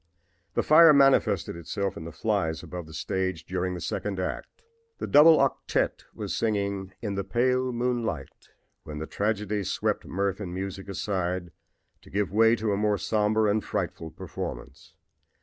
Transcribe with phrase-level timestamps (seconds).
[0.55, 4.63] "The fire manifested itself in the flies above the stage during the second act.
[4.97, 8.49] The double octette was singing 'In the Pale Moonlight'
[8.81, 11.51] when the tragedy swept mirth and music aside,
[12.01, 14.95] to give way to a more somber and frightful performance.